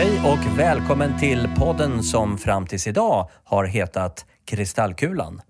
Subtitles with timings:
[0.00, 5.42] Hej och välkommen till podden som fram tills idag har hetat Kristallkulan.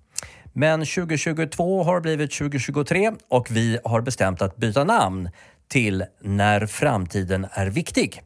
[0.52, 5.30] Men 2022 har blivit 2023 och vi har bestämt att byta namn
[5.68, 8.22] till När framtiden är viktig.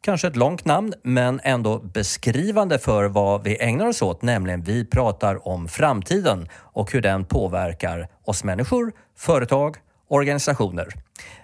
[0.00, 4.84] Kanske ett långt namn, men ändå beskrivande för vad vi ägnar oss åt, nämligen vi
[4.84, 9.76] pratar om framtiden och hur den påverkar oss människor, företag,
[10.08, 10.88] organisationer.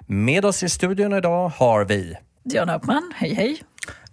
[0.06, 3.62] Med oss i studion idag har vi Diana Uppman, hej hej.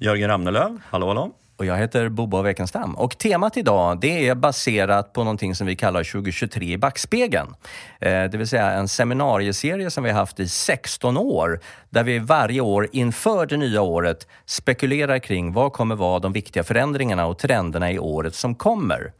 [0.01, 1.31] Jörgen Ramnelöv, hallå hallå.
[1.57, 2.95] Och jag heter Bobo Wekenstam.
[2.95, 7.55] Och temat idag det är baserat på någonting som vi kallar 2023 i backspegeln.
[8.01, 12.19] Eh, det vill säga en seminarieserie som vi har haft i 16 år där vi
[12.19, 17.37] varje år inför det nya året spekulerar kring vad kommer vara de viktiga förändringarna och
[17.37, 19.11] trenderna i året som kommer.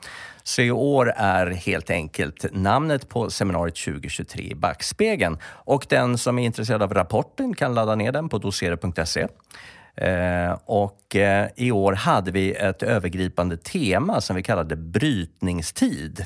[0.43, 5.37] Så i år är helt enkelt namnet på seminariet 2023 i backspegeln.
[5.45, 9.27] Och den som är intresserad av rapporten kan ladda ner den på dosera.se.
[10.01, 16.25] Eh, och eh, i år hade vi ett övergripande tema som vi kallade brytningstid.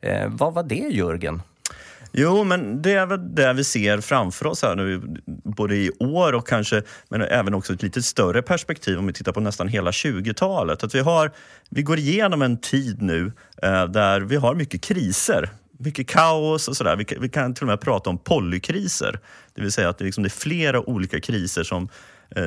[0.00, 1.42] Eh, vad var det Jörgen?
[2.12, 5.02] Jo, men det är väl det vi ser framför oss här nu,
[5.44, 9.32] både i år och kanske, men även också ett lite större perspektiv om vi tittar
[9.32, 10.84] på nästan hela 20-talet.
[10.84, 11.32] Att vi, har,
[11.70, 16.76] vi går igenom en tid nu eh, där vi har mycket kriser mycket kaos och
[16.76, 16.96] sådär.
[16.96, 19.20] Vi, vi, kan till och med prata om polykriser.
[19.54, 21.88] Det vill säga att det, liksom, det är flera olika kriser som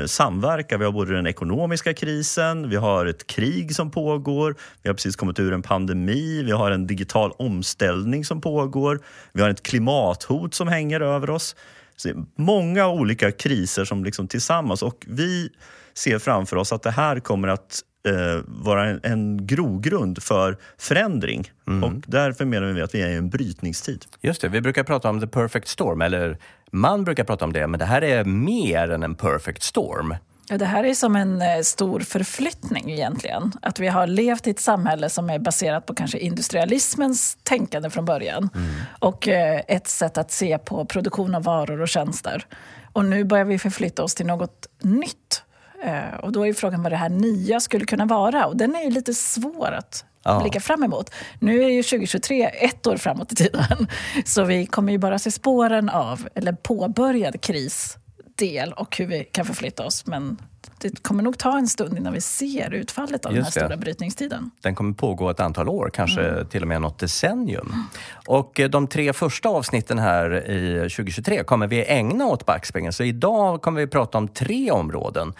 [0.05, 0.77] samverkar.
[0.77, 5.15] Vi har både den ekonomiska krisen, vi har ett krig som pågår, vi har precis
[5.15, 8.99] kommit ur en pandemi, vi har en digital omställning som pågår,
[9.33, 11.55] vi har ett klimathot som hänger över oss.
[11.95, 15.49] Så många olika kriser som liksom tillsammans och vi
[15.93, 21.51] ser framför oss att det här kommer att eh, vara en, en grogrund för förändring.
[21.67, 21.83] Mm.
[21.83, 24.05] Och därför menar vi att vi är i en brytningstid.
[24.21, 26.37] Just det, vi brukar prata om the perfect storm, eller
[26.75, 30.15] man brukar prata om det, men det här är mer än en perfect storm.
[30.47, 33.51] Ja, det här är som en eh, stor förflyttning egentligen.
[33.61, 38.05] Att vi har levt i ett samhälle som är baserat på kanske industrialismens tänkande från
[38.05, 38.49] början.
[38.55, 38.71] Mm.
[38.99, 42.45] Och eh, ett sätt att se på produktion av varor och tjänster.
[42.93, 45.43] Och nu börjar vi förflytta oss till något nytt.
[45.83, 48.45] Eh, och då är frågan vad det här nya skulle kunna vara.
[48.45, 50.39] Och den är lite svår att ja.
[50.41, 51.09] blicka fram emot.
[51.39, 53.87] Nu är ju 2023 ett år framåt i tiden.
[54.25, 59.45] Så vi kommer ju bara se spåren av, eller påbörjad krisdel och hur vi kan
[59.45, 60.05] förflytta oss.
[60.05, 60.37] Men
[60.77, 63.73] det kommer nog ta en stund innan vi ser utfallet av Just den här det.
[63.73, 64.51] stora brytningstiden.
[64.61, 66.47] Den kommer pågå ett antal år, kanske mm.
[66.47, 67.67] till och med något decennium.
[67.67, 67.83] Mm.
[68.27, 72.93] Och eh, de tre första avsnitten här i 2023 kommer vi ägna åt backspegeln.
[72.93, 75.33] Så idag kommer vi prata om tre områden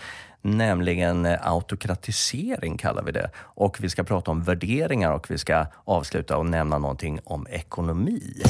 [0.45, 3.29] nämligen eh, autokratisering kallar vi det.
[3.37, 8.43] Och vi ska prata om värderingar och vi ska avsluta och nämna någonting om ekonomi.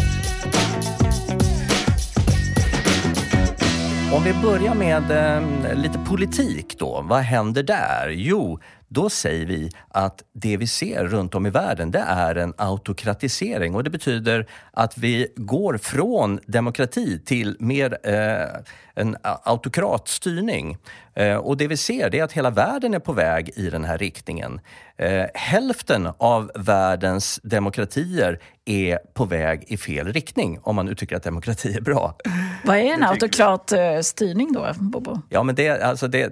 [4.13, 8.09] Om vi börjar med eh, lite politik då, vad händer där?
[8.09, 8.59] Jo,
[8.95, 13.75] då säger vi att det vi ser runt om i världen det är en autokratisering
[13.75, 18.61] och det betyder att vi går från demokrati till mer eh,
[18.95, 20.77] en autokratstyrning.
[21.13, 23.85] Eh, och det vi ser det är att hela världen är på väg i den
[23.85, 24.59] här riktningen.
[24.97, 31.15] Eh, hälften av världens demokratier är på väg i fel riktning, om man nu tycker
[31.15, 32.15] att demokrati är bra.
[32.63, 35.21] Vad är en autokratstyrning då, Bobo?
[35.29, 36.31] Ja, men det, alltså det,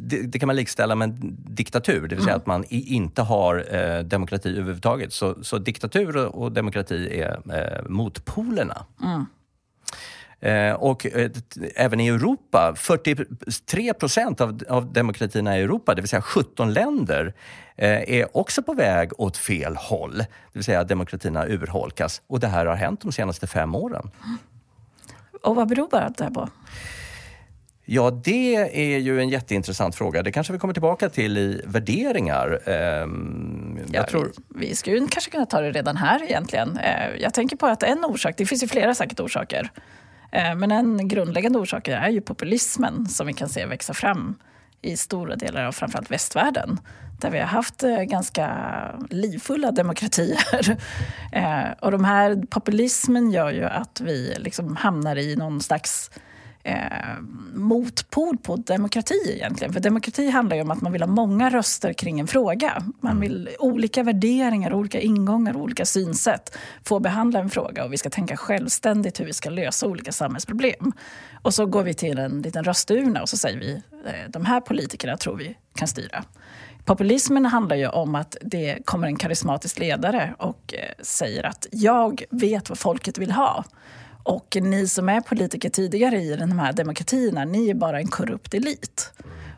[0.00, 2.40] det, det, kan man likställa med en diktatur, det vill säga mm.
[2.40, 5.12] att man i, inte har eh, demokrati överhuvudtaget.
[5.12, 8.86] Så, så diktatur och, och demokrati är eh, motpolerna.
[9.02, 9.26] Mm.
[10.42, 11.30] Eh, och eh,
[11.76, 17.34] även i Europa, 43 procent av, av demokratierna i Europa, det vill säga 17 länder,
[17.76, 20.18] eh, är också på väg åt fel håll.
[20.18, 22.22] Det vill säga demokratierna urholkas.
[22.26, 24.10] Och det här har hänt de senaste fem åren.
[25.42, 26.48] Och vad beror det här på?
[27.84, 28.56] Ja, det
[28.94, 30.22] är ju en jätteintressant fråga.
[30.22, 32.68] Det kanske vi kommer tillbaka till i värderingar.
[32.68, 34.32] Ehm, jag ja, tror...
[34.48, 36.78] vi, vi skulle kanske kunna ta det redan här egentligen.
[37.18, 39.70] Jag tänker på att en orsak, det finns ju flera säkert orsaker,
[40.32, 44.34] Eh, men en grundläggande orsak är ju populismen som vi kan se växa fram
[44.82, 46.80] i stora delar av framförallt västvärlden
[47.20, 48.50] där vi har haft eh, ganska
[49.10, 50.78] livfulla demokratier.
[51.34, 56.10] Eh, och de här populismen gör ju att vi liksom hamnar i någon slags
[56.62, 57.20] eh,
[57.54, 59.72] motpol på demokrati egentligen.
[59.72, 62.82] För demokrati handlar ju om att man vill ha många röster kring en fråga.
[63.00, 63.20] Man mm.
[63.20, 68.10] vill olika värderingar, olika ingångar och olika synsätt få behandla en fråga och vi ska
[68.10, 70.92] tänka självständigt hur vi ska lösa olika samhällsproblem.
[71.42, 73.72] Och så går vi till en liten rösturna och så säger vi
[74.06, 76.24] eh, de här politikerna tror vi kan styra.
[76.84, 82.24] Populismen handlar ju om att det kommer en karismatisk ledare och eh, säger att jag
[82.30, 83.64] vet vad folket vill ha.
[84.22, 88.54] Och ni som är politiker tidigare i de här demokratierna, ni är bara en korrupt
[88.54, 89.12] elit.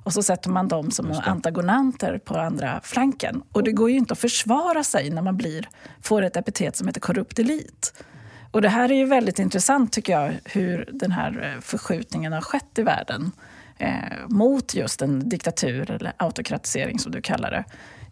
[0.05, 3.43] och så sätter man dem som antagonanter på andra flanken.
[3.53, 5.69] Och det går ju inte att försvara sig när man blir,
[6.03, 8.05] får ett epitet som heter korrupt elit.
[8.51, 12.41] Och det här är ju väldigt intressant tycker jag, hur den här eh, förskjutningen har
[12.41, 13.33] skett i världen
[13.79, 17.65] eh, mot just en diktatur eller autokratisering som du kallar det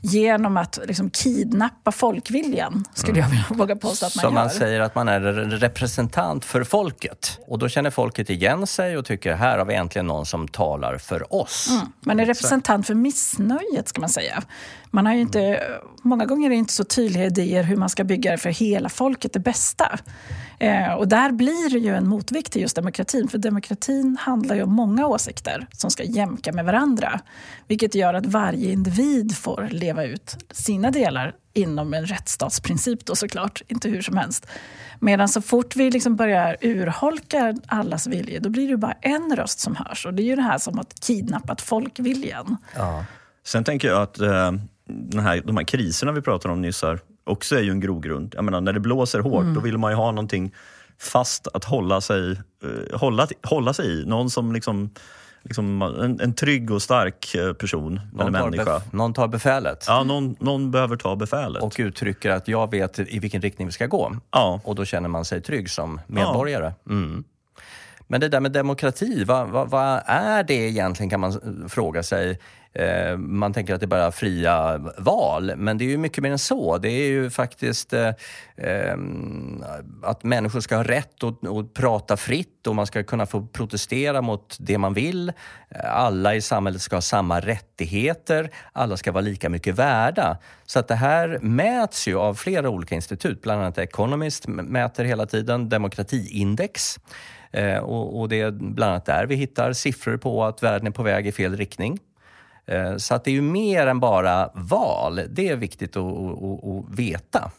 [0.03, 4.31] genom att liksom kidnappa folkviljan, skulle jag vilja våga påstå att man gör.
[4.31, 5.21] man säger att man är
[5.61, 7.39] representant för folket.
[7.47, 10.99] Och då känner folket igen sig och tycker här har vi äntligen någon som talar
[10.99, 11.69] för oss.
[11.71, 11.87] Mm.
[12.01, 14.43] Man är representant för missnöjet, ska man säga.
[14.95, 15.63] Man har inte,
[16.03, 18.89] många gånger är det inte så tydliga idéer hur man ska bygga det för hela
[18.89, 19.99] folket det bästa.
[20.59, 24.63] Eh, och där blir det ju en motvikt till just demokratin, för demokratin handlar ju
[24.63, 27.21] om många åsikter som ska jämka med varandra.
[27.69, 33.63] Vilket gör att varje individ får leva ut sina delar inom en rättsstatsprincip då såklart,
[33.69, 34.47] inte hur som helst.
[35.01, 39.61] Medan så fort vi liksom börjar urholka allas vilja, då blir det bara en röst
[39.61, 40.07] som hörs.
[40.07, 42.57] Och det är ju det här som att kidnappat folkviljan.
[42.77, 43.05] Ja.
[43.45, 44.53] Sen tänker jag att eh,
[44.93, 48.35] den här, de här kriserna vi pratade om nyss här, också är ju en grogrund.
[48.37, 49.55] Jag menar, när det blåser hårt, mm.
[49.55, 50.55] då vill man ju ha någonting
[51.01, 52.31] fast att hålla sig,
[52.65, 54.05] uh, hålla, hålla sig i.
[54.07, 54.91] Någon som liksom,
[55.43, 58.83] liksom en, en trygg och stark eh, person, någon eller människa.
[58.91, 59.85] någon tar befälet.
[59.89, 61.63] Ja, någon, någon behöver ta befälet.
[61.63, 64.17] Och uttrycker att jag vet i vilken riktning vi ska gå.
[64.31, 64.61] Ja.
[64.65, 66.73] Och då känner man sig trygg som medborgare.
[66.85, 66.93] Ja.
[66.93, 67.25] Mm.
[68.07, 72.39] Men det där med demokrati, vad, vad, vad, är det egentligen kan man fråga sig.
[72.75, 76.31] Eh, man tänker att det är bara fria val, men det är ju mycket mer
[76.31, 76.79] än så.
[76.79, 78.09] Det är ju faktiskt eh,
[78.57, 78.97] eh,
[80.03, 84.23] att människor ska ha rätt att, att prata fritt och man ska kunna få protestera
[84.23, 85.33] mot det man vill.
[85.85, 88.51] Alla i samhället ska ha samma rättigheter.
[88.73, 90.39] Alla ska vara lika mycket värda.
[90.67, 93.43] Så att det här mäts ju av flera olika institut.
[93.43, 96.99] Bland annat Economist mäter hela tiden demokratiindex.
[97.51, 100.91] Eh, och, och, det är bland annat där vi hittar siffror på att världen är
[100.91, 101.99] på väg i fel riktning.
[102.67, 105.21] Eh, så att det är ju mer än bara val.
[105.31, 107.51] Det är viktigt att, att, att veta.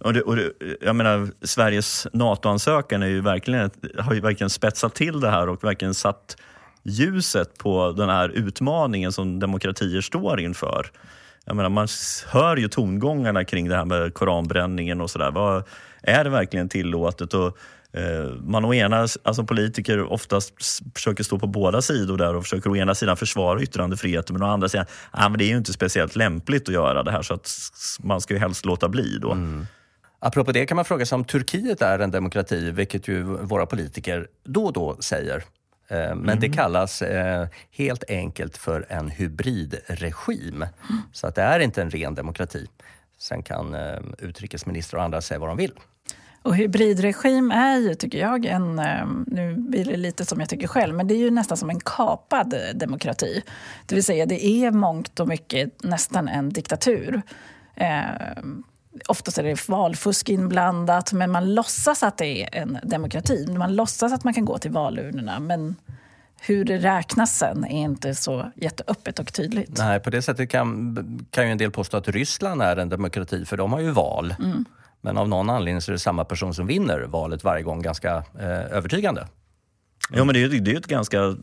[0.00, 4.94] Och det, och det, jag menar, Sveriges NATO-ansökan är ju verkligen, har ju verkligen spetsat
[4.94, 6.36] till det här och verkligen satt
[6.82, 10.90] ljuset på den här utmaningen som demokratier står inför.
[11.44, 11.88] Jag menar, man
[12.26, 15.62] hör ju tongångarna kring det här med koranbränningen och sådär.
[16.02, 17.34] Är det verkligen tillåtet?
[17.34, 17.58] Och
[18.40, 20.54] man å ena, alltså politiker oftast
[20.94, 24.52] försöker stå på båda sidor där och försöker å ena sidan försvara yttrandefriheten men å
[24.52, 27.34] andra sidan, ah, men det är ju inte speciellt lämpligt att göra det här så
[27.34, 27.50] att
[28.00, 29.32] man ska ju helst låta bli då.
[29.32, 29.66] Mm.
[30.18, 34.28] Apropå det kan man fråga sig om Turkiet är en demokrati, vilket ju våra politiker
[34.44, 35.36] då och då säger.
[35.88, 36.40] Eh, men mm.
[36.40, 40.54] det kallas eh, helt enkelt för en hybridregim.
[40.54, 41.02] Mm.
[41.12, 42.66] Så att det är inte en ren demokrati.
[43.18, 43.76] Sen kan
[44.18, 45.72] utrikesministrar och andra säga vad de vill.
[46.48, 48.78] Och hybridregim är ju, tycker jag, en...
[48.78, 51.70] Ehm, nu blir det lite som jag tycker själv, men det är ju nästan som
[51.70, 53.42] en kapad demokrati.
[53.86, 57.22] Det vill säga, det är mångt och mycket nästan en diktatur.
[57.74, 58.02] Eh,
[59.08, 63.46] oftast är det valfusk inblandat, men man låtsas att det är en demokrati.
[63.58, 65.76] Man låtsas att man kan gå till valurnorna, men
[66.40, 69.78] hur det räknas sen är inte så jätteöppet och tydligt.
[69.78, 73.44] Nej, på det sättet kan, kan ju en del påstå att Ryssland är en demokrati,
[73.44, 74.34] för de har ju val.
[74.38, 74.64] Mm.
[75.00, 78.16] Men av någon anledning så är det samma person som vinner valet varje gång ganska
[78.38, 79.20] eh, övertygande.
[79.20, 79.32] Mm.
[80.18, 81.34] Ja, men det är ju det är ett ganska eh,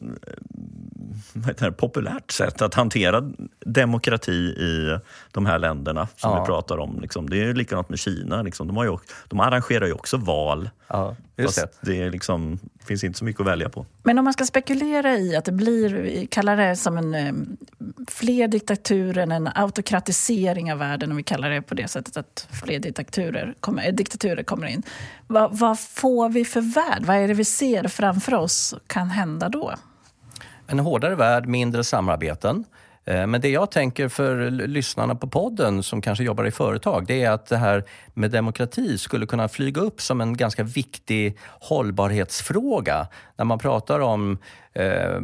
[1.33, 3.31] det, populärt sätt att hantera
[3.65, 4.99] demokrati i
[5.31, 6.41] de här länderna som ja.
[6.41, 6.99] vi pratar om.
[7.01, 7.29] Liksom.
[7.29, 8.41] Det är likadant med Kina.
[8.41, 8.67] Liksom.
[8.67, 10.69] De, har ju, de arrangerar ju också val.
[10.87, 11.69] Ja, just det.
[11.81, 13.85] det är liksom, finns inte så mycket att välja på.
[14.03, 17.33] Men om man ska spekulera i att det blir, vi kallar det som en eh,
[18.07, 22.79] fler diktaturer, en autokratisering av världen om vi kallar det på det sättet att fler
[22.79, 24.83] diktaturer kommer, diktaturer kommer in.
[25.27, 27.05] Vad, vad får vi för värld?
[27.05, 29.73] Vad är det vi ser framför oss kan hända då?
[30.67, 32.63] En hårdare värld, mindre samarbeten.
[33.05, 37.23] Eh, men det jag tänker för lyssnarna på podden som kanske jobbar i företag, det
[37.23, 37.83] är att det här
[38.13, 43.07] med demokrati skulle kunna flyga upp som en ganska viktig hållbarhetsfråga.
[43.37, 44.37] När man pratar om
[44.73, 45.19] eh,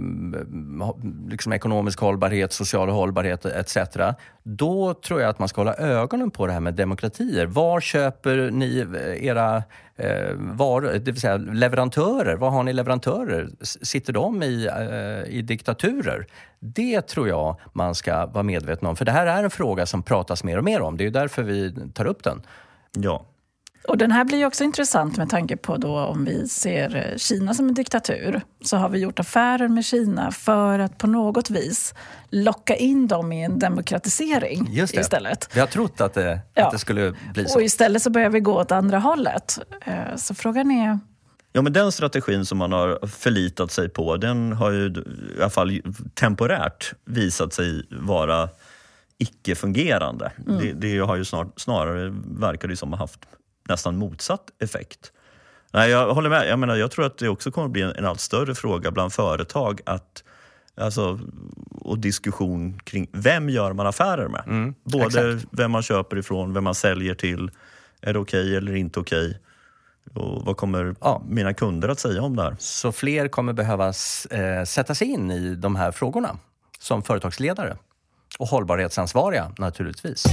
[1.29, 3.77] liksom ekonomisk hållbarhet, social hållbarhet etc.
[4.43, 7.45] Då tror jag att man ska hålla ögonen på det här med demokratier.
[7.45, 9.63] Var köper ni eh, era
[9.95, 12.35] eh, varor, det vill säga leverantörer?
[12.35, 13.49] Var har ni leverantörer?
[13.61, 16.27] Sitter de i, eh, i diktaturer?
[16.59, 18.95] Det tror jag man ska vara medveten om.
[18.95, 20.97] För det här är en fråga som pratas mer och mer om.
[20.97, 22.41] Det är därför vi tar upp den.
[22.93, 23.25] Ja,
[23.87, 27.53] och den här blir också intressant med tanke på då om vi ser eh, Kina
[27.53, 28.41] som en diktatur.
[28.61, 31.93] Så har vi gjort affärer med Kina för att på något vis
[32.29, 35.01] locka in dem i en demokratisering Just det.
[35.01, 35.49] istället.
[35.53, 36.65] Vi har trott att det, ja.
[36.65, 37.55] att det skulle bli så.
[37.55, 39.59] Och istället så börjar vi gå åt andra hållet.
[39.85, 40.99] Eh, så frågan är
[41.53, 44.85] Ja, men den strategin som man har förlitat sig på, den har ju
[45.37, 45.81] i alla fall
[46.13, 48.49] temporärt visat sig vara
[49.17, 50.31] icke-fungerande.
[50.47, 50.59] Mm.
[50.59, 53.19] Det, det, har ju snar, snarare, verkar det som, haft
[53.71, 55.11] nästan motsatt effekt.
[55.71, 56.47] Nej, jag håller med.
[56.47, 58.91] Jag, menar, jag tror att det också kommer att bli en, en allt större fråga
[58.91, 60.23] bland företag att
[60.75, 61.19] Alltså,
[61.71, 64.43] och diskussion kring vem gör man affärer med?
[64.47, 65.47] Mm, Både exakt.
[65.51, 67.51] vem man köper ifrån, vem man säljer till.
[68.01, 69.27] Är det okej okay eller inte okej?
[69.27, 70.23] Okay?
[70.23, 71.21] Och vad kommer ja.
[71.27, 72.55] mina kunder att säga om det här?
[72.59, 76.37] Så fler kommer behöva eh, sätta sig in i de här frågorna
[76.79, 77.77] som företagsledare
[78.39, 80.25] och hållbarhetsansvariga naturligtvis.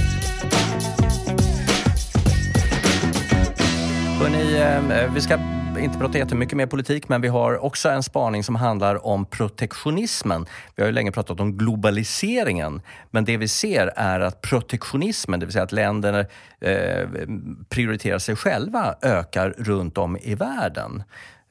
[4.19, 5.39] Hörrni, ehm, vi ska
[5.79, 10.45] inte prata jättemycket mer politik, men vi har också en spaning som handlar om protektionismen.
[10.75, 15.45] Vi har ju länge pratat om globaliseringen, men det vi ser är att protektionismen, det
[15.45, 16.27] vill säga att länder
[16.61, 17.09] eh,
[17.69, 21.03] prioriterar sig själva, ökar runt om i världen.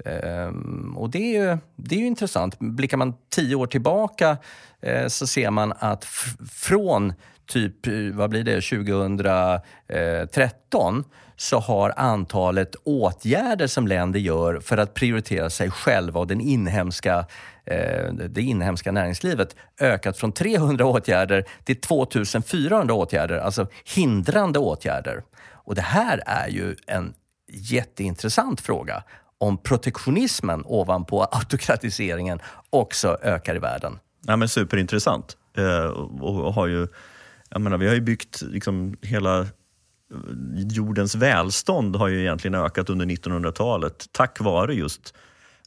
[0.05, 2.59] Um, och det är, ju, det är ju intressant.
[2.59, 4.37] Blickar man tio år tillbaka
[4.81, 6.05] eh, så ser man att
[6.53, 7.13] från
[7.49, 11.05] typ, eh, vad blir det, 2013
[11.37, 17.27] så har antalet åtgärder som länder gör för att prioritera sig själva och den inhemska,
[17.65, 25.23] eh, det inhemska näringslivet ökat från 300 åtgärder till 2400 åtgärder, alltså hindrande åtgärder.
[25.51, 27.15] Och det här är ju en
[27.53, 29.03] jätteintressant fråga
[29.39, 32.41] om protektionismen ovanpå autokratiseringen
[32.71, 33.99] också ökar i världen.
[34.27, 35.37] Ja, men superintressant.
[35.57, 35.87] Eh,
[36.21, 36.87] och har ju,
[37.51, 39.47] jag menar, vi har ju byggt liksom hela eh,
[40.55, 45.15] jordens välstånd har ju egentligen ökat under 1900-talet tack vare just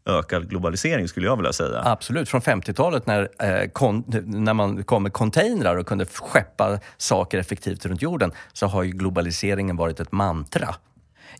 [0.06, 1.82] ökad globalisering skulle jag vilja säga.
[1.86, 7.38] Absolut, från 50-talet när, eh, kon, när man kom med containrar och kunde skeppa saker
[7.38, 10.76] effektivt runt jorden så har ju globaliseringen varit ett mantra.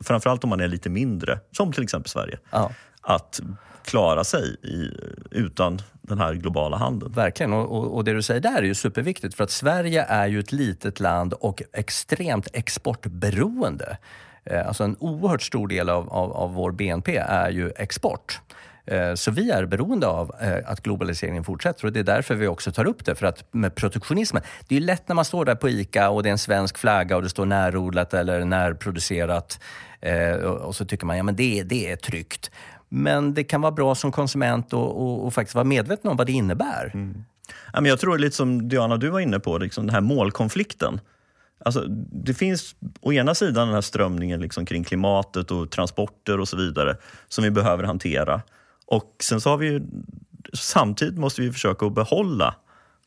[0.00, 2.72] framförallt om man är lite mindre, som till exempel Sverige, ja.
[3.00, 3.40] att
[3.84, 4.90] klara sig i,
[5.30, 7.12] utan den här globala handeln.
[7.12, 10.26] Verkligen, och, och, och, det du säger där är ju superviktigt för att Sverige är
[10.26, 13.98] ju ett litet land och extremt exportberoende.
[14.44, 18.40] Eh, alltså en oerhört stor del av, av, av vår BNP är ju export.
[18.90, 22.46] Eh, så vi är beroende av eh, att globaliseringen fortsätter och det är därför vi
[22.46, 23.14] också tar upp det.
[23.14, 26.28] För att med protektionismen, det är lätt när man står där på ICA och det
[26.28, 29.60] är en svensk flagga och det står närodlat eller närproducerat
[30.00, 32.50] eh, och så tycker man ja det, det är tryggt.
[32.88, 36.26] Men det kan vara bra som konsument och, och, och faktiskt vara medveten om vad
[36.26, 36.90] det innebär.
[36.94, 37.24] Mm.
[37.86, 41.00] Jag tror lite som Diana, du var inne på, liksom den här målkonflikten.
[41.64, 46.48] Alltså, det finns å ena sidan den här strömningen liksom kring klimatet och transporter och
[46.48, 46.96] så vidare
[47.28, 48.42] som vi behöver hantera.
[48.90, 49.82] Och sen så har vi ju,
[50.54, 52.54] samtidigt måste vi försöka att behålla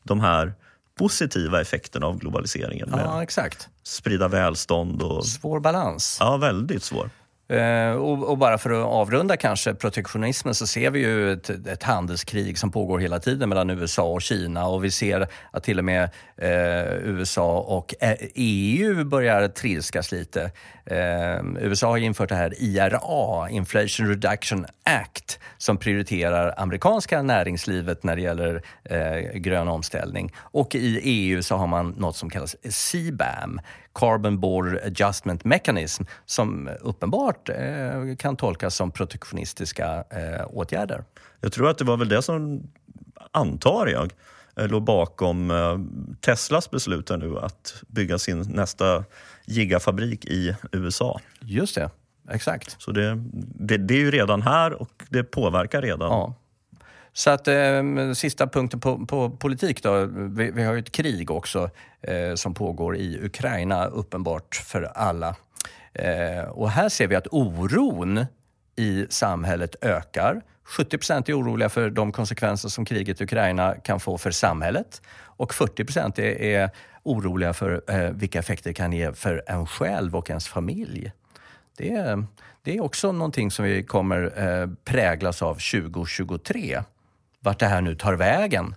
[0.02, 0.54] de här
[0.98, 2.88] positiva effekterna av globaliseringen.
[2.92, 3.68] Ja, exakt.
[3.82, 5.26] Sprida välstånd och...
[5.26, 6.16] Svår balans.
[6.20, 7.10] Ja, väldigt svår.
[7.48, 11.82] Eh, och, och, bara för att avrunda kanske protektionismen så ser vi ju ett, ett,
[11.82, 15.84] handelskrig som pågår hela tiden mellan USA och Kina och vi ser att till och
[15.84, 16.02] med
[16.36, 20.50] eh, USA och eh, EU börjar trilskas lite.
[20.86, 28.16] Eh, USA har infört det här IRA, Inflation Reduction Act, som prioriterar amerikanska näringslivet när
[28.16, 30.32] det gäller eh, grön omställning.
[30.38, 33.60] Och i EU så har man något som kallas CBAM,
[33.94, 41.04] Carbon Border Adjustment Mechanism, som uppenbart eh, kan tolkas som protektionistiska eh, åtgärder.
[41.40, 42.62] Jag tror att det var väl det som,
[43.30, 44.12] antar jag,
[44.56, 45.52] eh, låg bakom
[46.20, 49.04] Teslas beslut nu att bygga sin nästa
[49.44, 51.20] gigafabrik i USA.
[51.40, 51.90] Just det,
[52.30, 52.82] exakt.
[52.82, 53.22] Så det,
[53.58, 56.10] det, det är ju redan här och det påverkar redan.
[56.10, 56.34] Ja.
[57.16, 57.82] Så att eh,
[58.14, 60.04] sista punkten på, på politik då.
[60.06, 61.70] Vi, vi, har ju ett krig också
[62.02, 65.36] eh, som pågår i Ukraina, uppenbart för alla.
[65.94, 68.26] Eh, och här ser vi att oron
[68.76, 70.42] i samhället ökar.
[70.64, 75.02] 70 procent är oroliga för de konsekvenser som kriget i Ukraina kan få för samhället
[75.36, 76.70] och 40 procent är, är,
[77.02, 81.12] oroliga för eh, vilka effekter det kan ge för en själv och ens familj.
[81.76, 82.26] Det är,
[82.62, 86.82] det är också någonting som vi kommer eh, präglas av 2023.
[87.40, 88.74] Vart det här nu tar vägen.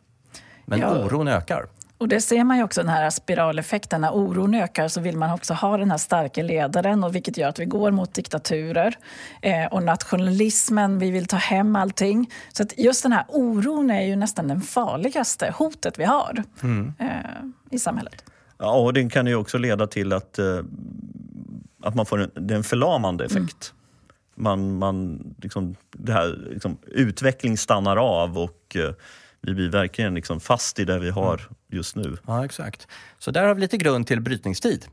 [0.65, 1.05] Men ja.
[1.05, 1.67] oron ökar.
[1.97, 4.01] Och det ser man ju också den här spiraleffekten.
[4.01, 7.49] När oron ökar så vill man också ha den här starka ledaren och vilket gör
[7.49, 8.95] att vi går mot diktaturer.
[9.41, 12.31] Eh, och nationalismen, vi vill ta hem allting.
[12.53, 16.93] Så att just den här oron är ju nästan den farligaste hotet vi har mm.
[16.99, 17.07] eh,
[17.71, 18.23] i samhället.
[18.57, 20.59] Ja, och den kan ju också leda till att, eh,
[21.83, 23.73] att man får en, en förlamande effekt.
[23.73, 24.43] Mm.
[24.43, 28.93] Man, man, liksom, det här, liksom, utveckling stannar av och eh,
[29.41, 31.41] vi blir verkligen liksom fast i det vi har
[31.71, 32.17] just nu.
[32.27, 32.87] Ja, exakt.
[33.19, 34.85] Så där har vi lite grund till brytningstid.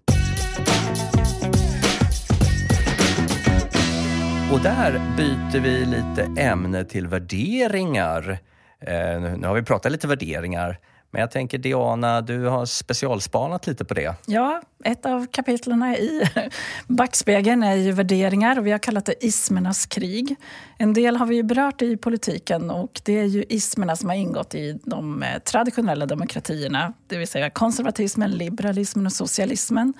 [4.53, 8.39] Och där byter vi lite ämne till värderingar.
[8.81, 10.79] Eh, nu har vi pratat lite värderingar.
[11.15, 14.15] Men jag tänker Diana, du har specialspanat lite på det.
[14.27, 16.23] Ja, ett av kapitlen i
[16.87, 20.37] Backspegeln är ju värderingar och vi har kallat det ismernas krig.
[20.79, 24.17] En del har vi ju berört i politiken och det är ju ismerna som har
[24.17, 29.95] ingått i de eh, traditionella demokratierna, det vill säga konservatismen, liberalismen och socialismen.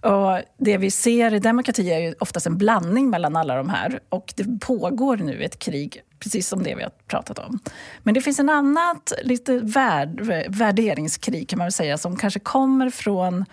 [0.00, 4.00] Och det vi ser i demokrati är ju oftast en blandning mellan alla de här
[4.08, 7.58] och det pågår nu ett krig precis som det vi har pratat om.
[8.02, 12.90] Men det finns en annat lite värd, värderingskrig kan man väl säga som kanske kommer
[12.90, 13.44] från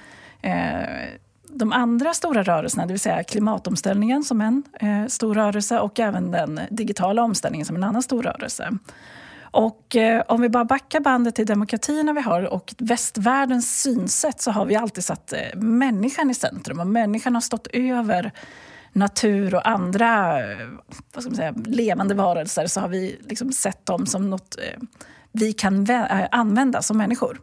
[0.42, 1.10] eh,
[1.54, 6.32] de andra stora rörelserna, det vill säga klimatomställningen som en eh, stor rörelse och även
[6.32, 8.78] den digitala omställningen som en annan stor rörelse.
[9.54, 14.52] Och eh, om vi bara backar bandet till demokratierna vi har och västvärldens synsätt så
[14.52, 18.32] har vi alltid satt eh, människan i centrum och människan har stått över
[18.94, 20.40] natur och andra
[21.14, 24.80] vad ska man säga, levande varelser så har vi liksom sett dem som något eh,
[25.32, 27.42] vi kan eh, använda som människor.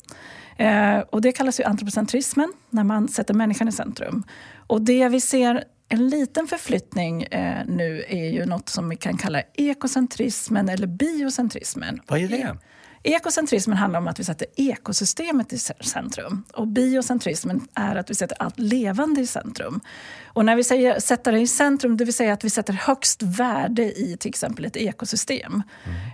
[0.56, 4.24] Eh, och det kallas ju antropocentrismen, när man sätter människan i centrum.
[4.66, 9.16] Och det vi ser en liten förflyttning eh, nu är ju något som vi kan
[9.16, 12.00] kalla ekocentrismen eller biocentrismen.
[12.06, 12.56] Vad är det?
[13.02, 16.44] Ekocentrismen handlar om att vi sätter ekosystemet i centrum.
[16.54, 19.80] Och biocentrismen är att vi sätter allt levande i centrum.
[20.26, 23.22] Och när vi säger sätta det i centrum, det vill säga att vi sätter högst
[23.22, 25.62] värde i till exempel ett ekosystem.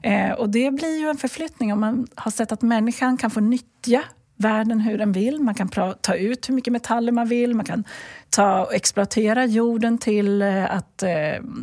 [0.03, 0.31] Mm.
[0.31, 3.41] Eh, och det blir ju en förflyttning om man har sett att människan kan få
[3.41, 4.03] nyttja
[4.37, 5.41] världen hur den vill.
[5.41, 5.69] Man kan
[6.01, 7.55] ta ut hur mycket metaller man vill.
[7.55, 7.85] Man kan
[8.31, 11.11] ta och exploatera jorden till eh, att eh,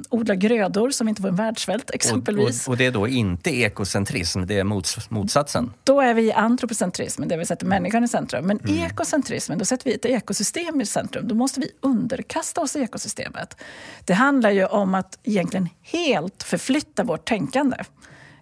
[0.09, 2.67] odla grödor som inte får en världssvält exempelvis.
[2.67, 5.73] Och, och, och, det är då inte ekocentrism, det är mots, motsatsen?
[5.83, 8.45] Då är vi i antropocentrismen, där vi sätter människan i centrum.
[8.45, 8.83] Men mm.
[8.83, 11.27] ekocentrismen, då sätter vi ett ekosystem i centrum.
[11.27, 13.57] Då måste vi underkasta oss ekosystemet.
[14.05, 17.77] Det handlar ju om att egentligen helt förflytta vårt tänkande.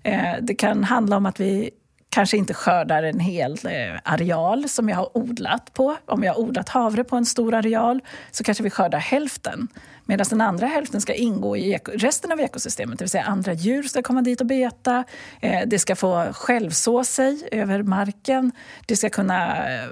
[0.04, 1.70] Eh, det kan handla om att vi
[2.12, 5.98] kanske inte skördar en hel eh, areal som jag har odlat på.
[6.06, 8.00] Om jag har odlat havre på en stor areal
[8.32, 9.68] så kanske vi skördar hälften.
[10.06, 13.00] Medan den andra hälften ska ingå i resten av ekosystemet.
[13.00, 15.04] Det vill säga andra djur ska komma dit och beta.
[15.40, 18.52] Eh, det ska få självså sig över marken.
[18.86, 19.90] Det ska kunna eh,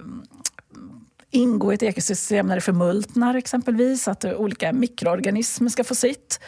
[1.32, 4.08] ingå i ett ekosystem när det förmultnar exempelvis.
[4.08, 6.39] Att olika mikroorganismer ska få sitt.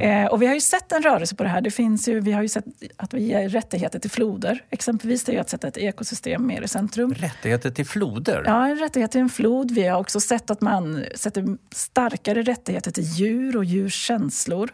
[0.00, 1.60] Eh, och vi har ju sett en rörelse på det här.
[1.60, 2.64] Det finns ju, vi har ju sett
[2.96, 4.64] att vi ger rättigheter till floder.
[4.70, 7.14] Exempelvis det är att sätta ett ekosystem mer i centrum.
[7.14, 8.42] Rättigheter till floder?
[8.46, 9.70] Ja, en rättighet till en flod.
[9.70, 14.70] Vi har också sett att man sätter starkare rättigheter till djur och djurs känslor.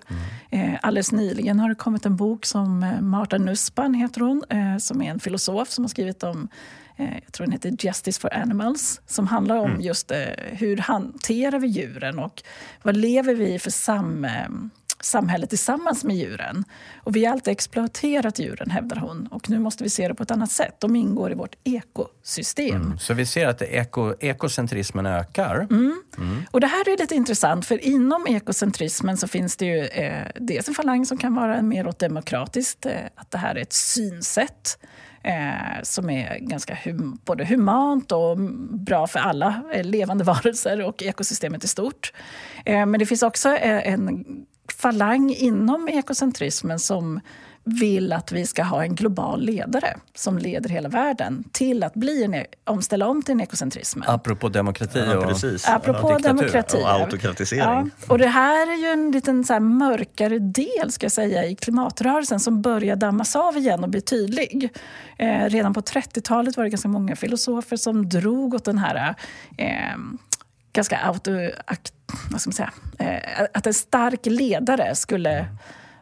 [0.50, 0.72] Mm.
[0.72, 4.78] Eh, alldeles nyligen har det kommit en bok som eh, Marta Nussbaum heter hon, eh,
[4.78, 6.48] som är en filosof som har skrivit om
[6.96, 9.80] eh, jag tror den heter Justice for Animals, som handlar om mm.
[9.80, 10.18] just eh,
[10.52, 12.42] hur hanterar vi djuren och
[12.82, 14.26] vad lever vi för sam
[15.00, 16.64] samhället tillsammans med djuren.
[16.96, 19.26] Och vi har alltid exploaterat djuren, hävdar hon.
[19.26, 20.76] Och nu måste vi se det på ett annat sätt.
[20.78, 22.82] De ingår i vårt ekosystem.
[22.82, 25.66] Mm, så vi ser att eko, ekocentrismen ökar?
[25.70, 26.02] Mm.
[26.18, 26.42] Mm.
[26.50, 30.68] Och det här är lite intressant, för inom ekocentrismen så finns det ju eh, dels
[30.68, 34.78] en falang som kan vara mer åt demokratiskt, eh, att det här är ett synsätt
[35.22, 38.38] eh, som är ganska hum både humant och
[38.70, 42.12] bra för alla eh, levande varelser och ekosystemet i stort.
[42.64, 44.24] Eh, men det finns också en
[44.72, 47.20] falang inom ekocentrismen som
[47.68, 52.24] vill att vi ska ha en global ledare som leder hela världen till att bli
[52.24, 54.02] en, e- omställa om till en ekocentrism.
[54.06, 55.68] Apropå demokrati och, ja, precis.
[55.68, 56.76] Apropå ja, demokrati.
[56.76, 57.62] Och autokratisering.
[57.62, 61.54] Ja, och det här är ju en liten så mörkare del ska jag säga, i
[61.54, 64.70] klimatrörelsen som börjar dammas av igen och bli tydlig.
[65.18, 69.14] Eh, redan på 30-talet var det ganska många filosofer som drog åt den här
[69.56, 69.96] eh,
[70.78, 71.30] ganska auto,
[72.30, 75.38] vad ska man säga, eh, att en stark ledare skulle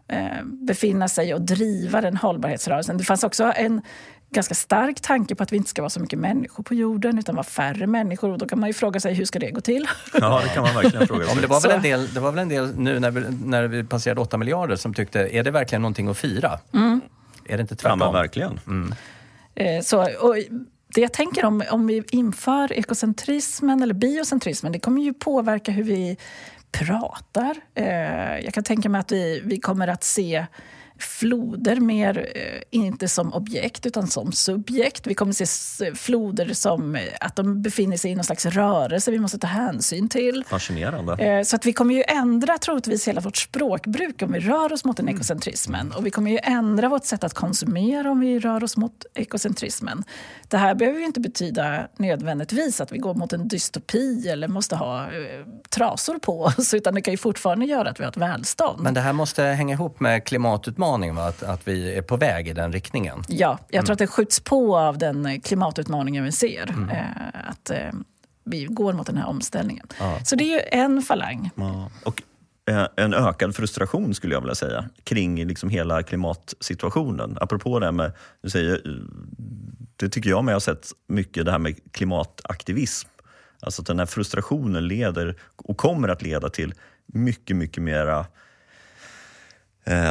[0.08, 2.98] eh, befinna sig och driva den hållbarhetsrörelsen.
[2.98, 3.82] Det fanns också en
[4.30, 7.34] ganska stark tanke på att vi inte ska vara så mycket människor på jorden utan
[7.34, 8.30] vara färre människor.
[8.30, 9.88] Och då kan man ju fråga sig hur ska det gå till?
[10.20, 11.28] Ja, det kan man verkligen fråga sig.
[11.28, 13.20] Ja, men det, var väl en del, det var väl en del nu när vi,
[13.44, 16.58] när vi passerade 8 miljarder som tyckte, är det verkligen någonting att fira?
[16.74, 17.00] Mm.
[17.44, 18.00] Är det inte tvärtom?
[18.00, 18.60] Ja, men verkligen.
[18.66, 18.94] Mm.
[19.54, 20.36] Eh, så, och
[20.96, 25.82] det jag tänker om, om vi inför ekocentrismen eller biocentrismen, det kommer ju påverka hur
[25.82, 26.16] vi
[26.72, 27.56] pratar.
[27.74, 30.46] Eh, jag kan tänka mig att vi, vi kommer att se
[30.98, 35.06] floder mer, eh, inte som objekt utan som subjekt.
[35.06, 39.11] Vi kommer att se floder som eh, att de befinner sig i någon slags rörelse
[39.11, 40.44] vi måste ta hänsyn till.
[40.48, 41.12] Fascinerande.
[41.12, 44.85] Eh, så att vi kommer ju ändra troligtvis hela vårt språkbruk om vi rör oss
[44.85, 45.16] mot den mm.
[45.16, 45.92] ekocentrismen.
[45.92, 50.04] Och vi kommer ju ändra vårt sätt att konsumera om vi rör oss mot ekocentrismen.
[50.48, 54.76] Det här behöver ju inte betyda nödvändigtvis att vi går mot en dystopi eller måste
[54.76, 55.09] ha
[55.70, 58.80] trasor på oss utan det kan ju fortfarande göra att vi har ett välstånd.
[58.80, 61.27] Men det här måste hänga ihop med klimatutmaningen utmaning, va?
[61.27, 63.22] Att, att vi är på väg i den riktningen.
[63.29, 63.92] Ja, jag tror mm.
[63.92, 66.70] att det skjuts på av den klimatutmaningen vi ser.
[66.70, 66.90] Mm.
[66.90, 67.79] Eh, att eh,
[68.44, 69.87] vi går mot den här omställningen.
[69.99, 70.18] Ja.
[70.25, 71.51] Så det är ju en falang.
[71.55, 71.90] Ja.
[72.05, 72.22] Och
[72.70, 77.38] eh, en ökad frustration skulle jag vilja säga kring liksom hela klimatsituationen.
[77.40, 78.81] Apropå det med, du säger,
[79.96, 83.09] det tycker jag mig ha sett mycket, det här med klimataktivism.
[83.61, 86.75] Alltså att den här frustrationen leder och kommer att leda till
[87.07, 88.27] mycket, mycket mera eh,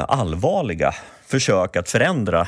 [0.08, 0.94] allvarliga
[1.26, 2.48] försök att förändra.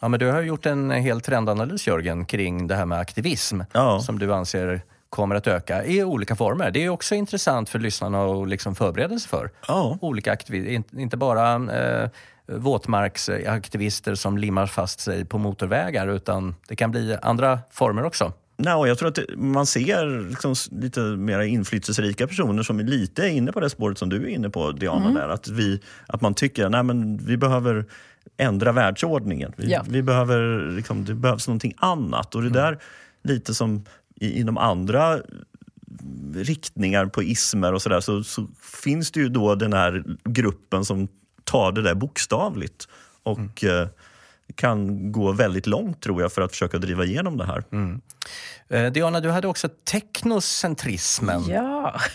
[0.00, 4.00] Ja, men du har gjort en hel trendanalys Jörgen kring det här med aktivism ja.
[4.00, 6.70] som du anser kommer att öka i olika former.
[6.70, 9.50] Det är också intressant för lyssnarna att liksom förbereda sig för.
[9.68, 9.98] Ja.
[10.00, 12.08] Olika aktivister, inte bara eh,
[12.46, 18.32] våtmarksaktivister som limmar fast sig på motorvägar utan det kan bli andra former också.
[18.64, 23.52] No, jag tror att man ser liksom lite mer inflytelserika personer som är lite inne
[23.52, 25.04] på det spåret som du är inne på, Diana.
[25.04, 25.14] Mm.
[25.14, 27.84] Där, att, vi, att man tycker att vi behöver
[28.36, 29.52] ändra världsordningen.
[29.56, 29.84] Vi, ja.
[29.88, 32.34] vi behöver, liksom, det behövs någonting annat.
[32.34, 32.62] Och det mm.
[32.62, 32.78] där
[33.22, 33.84] lite som
[34.16, 35.18] i, inom andra
[36.34, 38.46] riktningar på ismer och sådär så, så,
[38.82, 41.08] finns det ju då den här gruppen som
[41.44, 42.88] tar det där bokstavligt.
[43.22, 43.88] Och mm.
[44.54, 47.64] Kan gå väldigt långt tror jag för att försöka driva igenom det här.
[47.72, 48.00] Mm.
[48.68, 51.44] Eh, Diana, du hade också teknocentrismen.
[51.48, 52.00] Ja.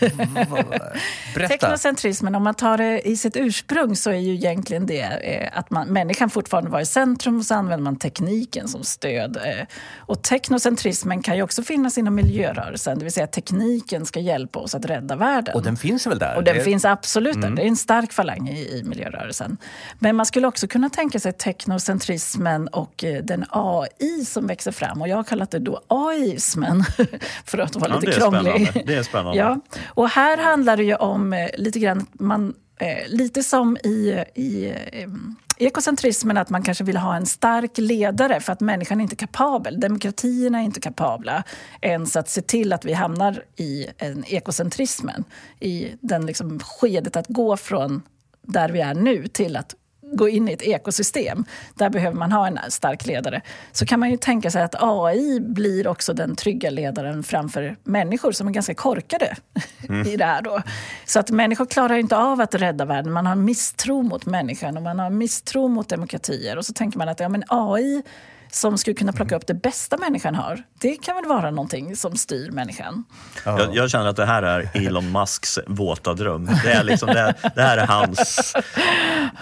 [1.34, 1.48] Berätta.
[1.48, 5.70] Teknocentrismen, om man tar det i sitt ursprung så är ju egentligen det eh, att
[5.70, 9.36] man, människan fortfarande var i centrum och så använder man tekniken som stöd.
[9.36, 9.66] Eh.
[9.96, 14.58] Och teknocentrismen kan ju också finnas inom miljörörelsen, det vill säga att tekniken ska hjälpa
[14.58, 15.54] oss att rädda världen.
[15.54, 16.36] Och den finns väl där?
[16.36, 16.62] Och den det...
[16.62, 17.50] finns absolut mm.
[17.50, 17.56] där.
[17.56, 19.56] Det är en stark falang i, i miljörörelsen.
[19.98, 21.32] Men man skulle också kunna tänka sig
[22.26, 25.00] teknocentrismen och den AI som växer fram.
[25.00, 26.84] Och jag har kallat det då AI kommunismen,
[27.44, 28.82] för att vara ja, lite krånglig.
[28.86, 29.38] Det är spännande.
[29.38, 29.60] Ja.
[29.86, 34.74] Och här handlar det ju om eh, lite grann, man, eh, lite som i, i
[34.92, 35.08] eh,
[35.58, 39.80] ekocentrismen, att man kanske vill ha en stark ledare för att människan är inte kapabel.
[39.80, 41.44] Demokratierna är inte kapabla
[41.80, 45.24] ens att se till att vi hamnar i en ekocentrismen.
[45.60, 48.02] I den liksom skedet att gå från
[48.42, 49.74] där vi är nu till att
[50.12, 53.42] gå in i ett ekosystem, där behöver man ha en stark ledare,
[53.72, 58.32] så kan man ju tänka sig att AI blir också den trygga ledaren framför människor
[58.32, 59.36] som är ganska korkade
[59.88, 60.06] mm.
[60.06, 60.42] i det här.
[60.42, 60.62] Då.
[61.04, 63.12] Så att människor klarar inte av att rädda världen.
[63.12, 66.58] Man har misstro mot människan och man har misstro mot demokratier.
[66.58, 68.02] Och så tänker man att ja, men AI
[68.50, 70.62] som skulle kunna plocka upp det bästa människan har.
[70.80, 73.04] Det kan väl vara någonting som styr människan.
[73.44, 73.60] Ja.
[73.60, 76.48] Jag, jag, känner att det här är Elon Musks våta dröm.
[76.64, 78.54] Det, är liksom, det, det här är hans...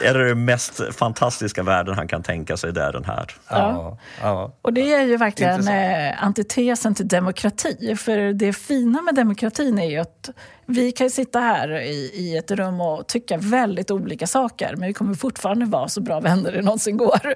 [0.01, 3.31] Är det mest fantastiska världen han kan tänka sig, det är den här.
[3.49, 3.99] Ja.
[4.23, 4.57] ja.
[4.62, 7.97] Och det är ju verkligen eh, antitesen till demokrati.
[7.97, 10.31] För det fina med demokratin är ju att
[10.66, 14.92] vi kan sitta här i, i ett rum och tycka väldigt olika saker men vi
[14.92, 17.35] kommer fortfarande vara så bra vänner det någonsin går.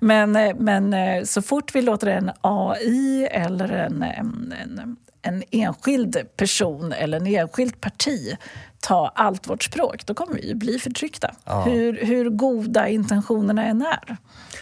[0.00, 5.42] Men, eh, men eh, så fort vi låter en AI eller eh, en, en, en
[5.50, 8.36] enskild person eller en enskilt parti
[8.80, 11.30] ta allt vårt språk, då kommer vi ju bli förtryckta.
[11.44, 11.62] Ja.
[11.62, 14.16] Hur, hur goda intentionerna än är.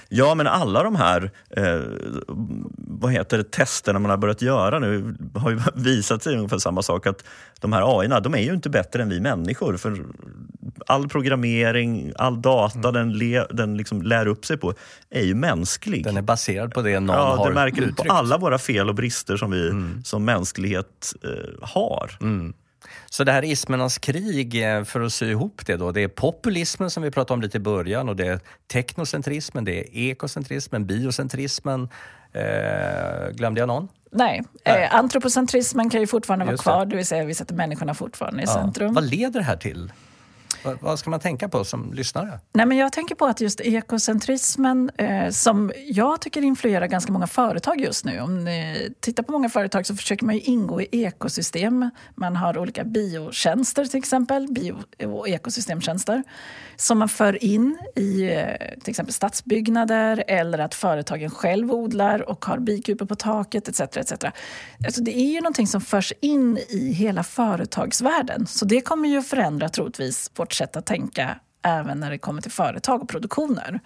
[0.09, 1.81] Ja, men alla de här eh,
[2.77, 6.83] vad heter det, testerna man har börjat göra nu har ju visat sig ungefär samma
[6.83, 7.07] sak.
[7.07, 7.25] att
[7.61, 9.77] De här AI de är ju inte bättre än vi människor.
[9.77, 10.05] För
[10.87, 12.95] all programmering, all data mm.
[12.95, 14.75] den, le, den liksom lär upp sig på
[15.11, 16.05] är ju mänsklig.
[16.05, 18.09] Den är baserad på det någon ja, har det märker uttryckt.
[18.09, 20.05] på alla våra fel och brister som vi mm.
[20.05, 22.11] som mänsklighet eh, har.
[22.21, 22.55] Mm.
[23.11, 26.91] Så det här ismernas krig, eh, för att sy ihop det då, det är populismen
[26.91, 28.41] som vi pratade om lite i början och det är
[28.73, 31.89] teknocentrismen, det är ekocentrismen, biocentrismen.
[32.33, 33.89] Eh, glömde jag någon?
[34.13, 36.91] Nej, Eh, antropocentrismen kan ju fortfarande Just vara kvar, det.
[36.91, 38.53] det vill säga vi sätter människorna fortfarande i ja.
[38.53, 38.95] centrum.
[38.95, 39.93] Vad leder det här till?
[40.81, 42.41] Vad ska man tänka på som lyssnare?
[42.53, 47.27] Nej, men jag tänker på att just ekocentrismen, eh, som jag tycker influerar ganska många
[47.27, 48.21] företag just nu.
[48.21, 51.91] Om ni tittar på många företag så försöker man ingå i ekosystem.
[52.15, 56.23] Man har olika biotjänster till exempel, bio och ekosystemtjänster
[56.81, 62.45] som man för in i eh, till exempel stadsbyggnader eller att företagen själv odlar och
[62.45, 63.81] har bikupor på taket etc.
[63.81, 64.13] etc.
[64.85, 68.47] Alltså det är ju någonting som förs in i hela företagsvärlden.
[68.47, 72.43] Så det kommer ju att förändra troligtvis vårt sätt att tänka även när det kommer
[72.43, 73.81] till företag och produktioner.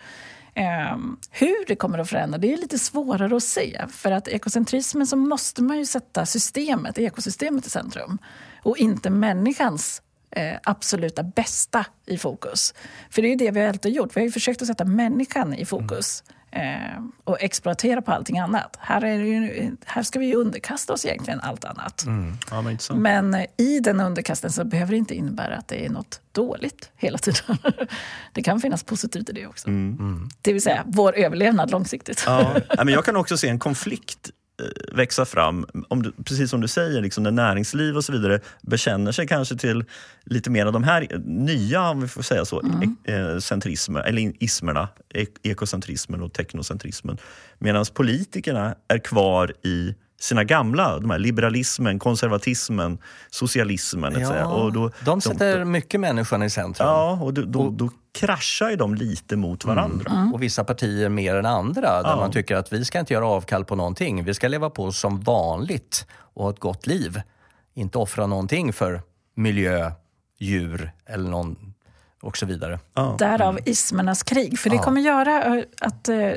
[0.55, 0.96] Eh,
[1.31, 3.87] hur det kommer att förändra det är lite svårare att se.
[3.88, 8.18] För att ekocentrismen så måste man ju sätta systemet, ekosystemet i centrum
[8.62, 12.75] och inte människans eh, absoluta bästa i fokus.
[13.11, 14.16] För det är ju det vi alltid gjort.
[14.16, 16.25] Vi har ju försökt att sätta människan i fokus.
[16.27, 16.42] Mm.
[16.53, 18.77] Eh, och exploatera på allting annat.
[18.81, 22.05] Här, är ju, här ska vi ju underkasta oss egentligen allt annat.
[22.05, 22.33] Mm.
[22.51, 26.21] Ja, men, men eh, i den underkastelsen behöver det inte innebära att det är något
[26.33, 27.59] dåligt hela tiden.
[28.33, 29.69] det kan finnas positivt i det också.
[29.69, 29.97] Mm.
[30.01, 30.29] Mm.
[30.43, 32.23] Det vill säga vår överlevnad långsiktigt.
[32.27, 34.31] Ja, men jag kan också se en konflikt
[34.93, 39.12] växa fram, om du, precis som du säger, liksom när näringsliv och så vidare bekänner
[39.12, 39.85] sig kanske till
[40.25, 42.97] lite mer av de här nya, om vi får säga så, mm.
[43.05, 44.88] e eh, centrismer, eller ismerna,
[45.43, 47.19] ekocentrismen och teknocentrismen.
[47.59, 52.99] Medan politikerna är kvar i sina gamla, de här liberalismen, konservatismen,
[53.31, 54.21] socialismen.
[54.21, 56.89] Ja, och då, de sätter de, mycket människan i centrum.
[56.89, 59.77] Ja, och då, då, då kraschar ju de lite mot mm.
[59.77, 60.11] varandra.
[60.11, 60.23] Mm.
[60.23, 60.35] Mm.
[60.35, 62.17] Och vissa partier mer än andra, där ja.
[62.17, 64.25] man tycker att vi ska inte göra avkall på någonting.
[64.25, 67.23] Vi ska leva på som vanligt och ha ett gott liv.
[67.75, 69.01] Inte offra någonting för
[69.35, 69.93] miljö,
[70.39, 71.75] djur eller någon
[72.23, 72.79] och så vidare.
[72.95, 73.17] Ja.
[73.19, 74.59] Därav ismernas krig.
[74.59, 76.33] För det kommer göra att eh,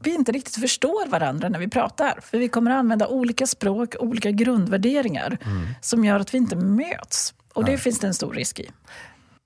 [0.00, 2.18] vi inte riktigt förstår varandra när vi pratar.
[2.22, 5.66] För vi kommer att använda olika språk, olika grundvärderingar mm.
[5.80, 7.34] som gör att vi inte möts.
[7.52, 7.80] Och det Nej.
[7.80, 8.70] finns det en stor risk i.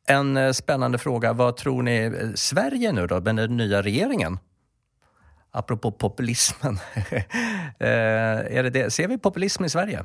[0.06, 1.32] En eh, spännande fråga.
[1.32, 4.38] Vad tror ni eh, Sverige nu då, med den nya regeringen?
[5.50, 6.78] Apropå populismen.
[7.82, 8.90] Eh, är det det?
[8.90, 10.04] Ser vi populism i Sverige?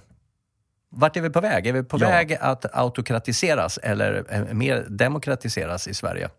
[0.90, 1.68] Vart är vi på väg?
[1.68, 2.08] Är vi på ja.
[2.08, 6.30] väg att autokratiseras eller mer demokratiseras i Sverige?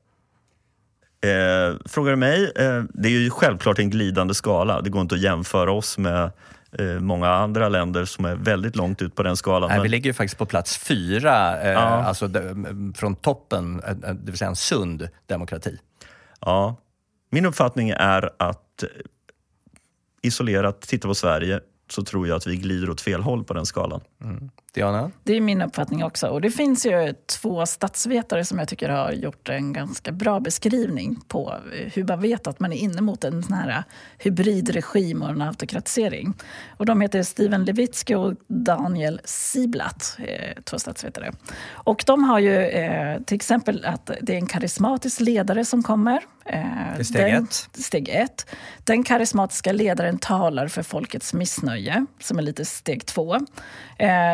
[1.20, 4.80] Eh, frågar du mig, eh, det är ju självklart en glidande skala.
[4.80, 6.30] Det går inte att jämföra oss med
[6.78, 9.68] eh, många andra länder som är väldigt långt ut på den skalan.
[9.68, 9.82] Nej, men...
[9.82, 11.80] Vi ligger ju faktiskt på plats fyra, eh, ja.
[11.80, 12.30] alltså
[12.94, 15.78] från toppen, eh, eh, det vill säga en sund demokrati.
[16.40, 16.76] Ja,
[17.30, 18.84] min uppfattning är att
[20.22, 23.66] isolerat titta på Sverige så tror jag att vi glider åt fel håll på den
[23.66, 24.00] skalan.
[24.24, 24.50] Mm.
[24.76, 25.10] Diana?
[25.24, 26.28] Det är min uppfattning också.
[26.28, 31.20] Och det finns ju två statsvetare som jag tycker har gjort en ganska bra beskrivning
[31.28, 31.54] på
[31.94, 33.84] hur man vet att man är inne mot en sån här
[34.18, 36.34] hybridregim och en autokratisering.
[36.76, 41.32] Och de heter Steven Levitsky och Daniel Siblat, eh, två statsvetare.
[41.70, 46.22] Och de har ju eh, till exempel att det är en karismatisk ledare som kommer.
[46.44, 46.60] Eh,
[46.94, 47.68] det är steg den, ett.
[47.72, 48.46] Steg ett.
[48.84, 53.38] Den karismatiska ledaren talar för folkets missnöje, som är lite steg två.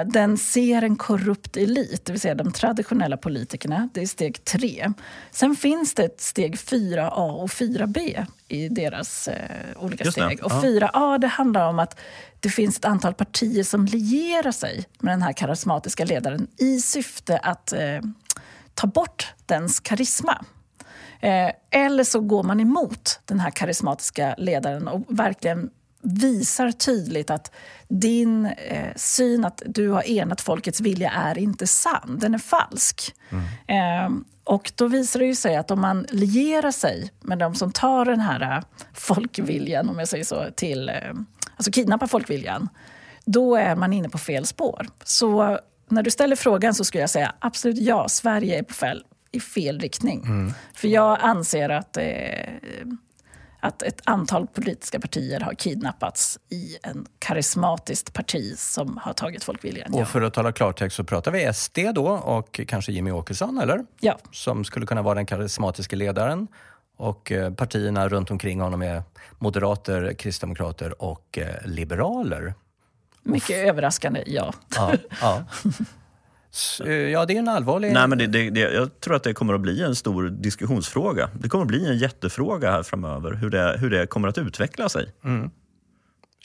[0.06, 3.88] Den den ser en korrupt elit, det vill säga de traditionella politikerna.
[3.94, 4.92] Det är steg tre.
[5.30, 9.36] Sen finns det ett steg 4A och 4B i deras eh,
[9.76, 10.44] olika steg.
[10.44, 12.00] Och 4A det handlar om att
[12.40, 17.38] det finns ett antal partier som lierar sig med den här karismatiska ledaren i syfte
[17.38, 18.00] att eh,
[18.74, 20.44] ta bort dens karisma.
[21.20, 25.70] Eh, eller så går man emot den här karismatiska ledaren och verkligen
[26.02, 27.52] visar tydligt att
[27.88, 33.14] din eh, syn att du har enat folkets vilja är inte sann, den är falsk.
[33.30, 33.44] Mm.
[33.66, 38.04] Eh, och då visar det sig att om man lierar sig med de som tar
[38.04, 38.62] den här eh,
[38.94, 40.94] folkviljan, om jag säger så, till, eh,
[41.56, 42.68] alltså kidnappar folkviljan,
[43.24, 44.86] då är man inne på fel spår.
[45.04, 49.04] Så när du ställer frågan så skulle jag säga absolut ja, Sverige är på fel,
[49.32, 50.24] i fel riktning.
[50.24, 50.52] Mm.
[50.74, 52.02] För jag anser att, eh,
[53.62, 59.94] att ett antal politiska partier har kidnappats i en karismatiskt parti som har tagit folkviljan.
[59.94, 63.84] Och för att tala klartext så pratar vi SD då och kanske Jimmy Åkesson, eller?
[64.00, 64.18] Ja.
[64.30, 66.48] Som skulle kunna vara den karismatiska ledaren.
[66.96, 69.02] Och eh, partierna runt omkring honom är
[69.38, 72.54] moderater, kristdemokrater och eh, liberaler.
[73.22, 73.68] Mycket Uff.
[73.68, 74.54] överraskande, ja.
[74.76, 75.44] ja, ja.
[76.84, 77.92] Eh, ja, det är en allvarlig...
[77.92, 81.30] Nej, men det, det, det, jag tror att det kommer att bli en stor diskussionsfråga.
[81.40, 84.88] Det kommer att bli en jättefråga här framöver, hur det, hur det kommer att utveckla
[84.88, 85.12] sig.
[85.24, 85.50] Mm.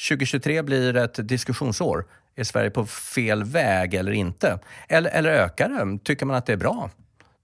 [0.10, 2.06] 2023 blir ett diskussionsår.
[2.36, 4.60] Är Sverige på fel väg eller inte?
[4.89, 6.00] Eller, eller ökar det?
[6.04, 6.89] Tycker man att det är bra?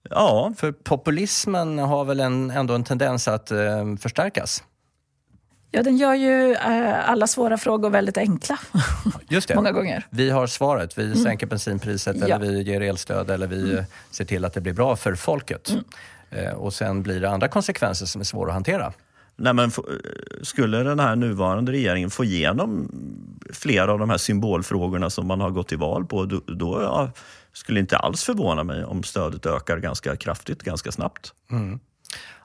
[0.09, 0.53] Ja.
[0.57, 4.63] För populismen har väl en, ändå en tendens att eh, förstärkas?
[5.75, 8.59] Ja, den gör ju eh, alla svåra frågor väldigt enkla.
[9.29, 9.55] Just det.
[9.55, 10.05] Många gånger.
[10.09, 10.97] Vi har svaret.
[10.97, 11.17] Vi mm.
[11.17, 12.25] sänker bensinpriset ja.
[12.25, 13.83] eller vi ger elstöd eller vi mm.
[14.11, 15.69] ser till att det blir bra för folket.
[15.69, 15.83] Mm.
[16.29, 18.93] Eh, och sen blir det andra konsekvenser som är svåra att hantera.
[19.35, 19.71] Nej, men
[20.41, 22.91] skulle den här nuvarande regeringen få igenom
[23.53, 27.11] flera av de här symbolfrågorna som man har gått till val på, då, då ja,
[27.53, 31.33] skulle inte alls förvåna mig om stödet ökar ganska kraftigt, ganska snabbt.
[31.51, 31.79] Mm.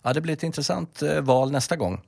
[0.03, 2.01] Ja, det blir ett intressant eh, val nästa gång.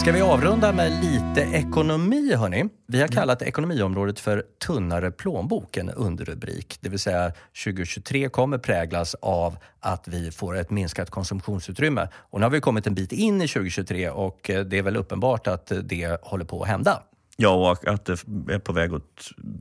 [0.00, 2.68] Ska vi avrunda med lite ekonomi, hörni?
[2.86, 6.78] Vi har kallat ekonomiområdet för tunnare plånbok, en underrubrik.
[6.80, 7.32] Det vill säga
[7.64, 12.08] 2023 kommer präglas av att vi får ett minskat konsumtionsutrymme.
[12.14, 15.46] Och nu har vi kommit en bit in i 2023 och det är väl uppenbart
[15.46, 17.02] att det håller på att hända.
[17.36, 18.12] Ja, och att det
[18.54, 19.02] är på väg att